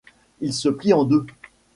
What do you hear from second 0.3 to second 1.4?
Il se plie en deux.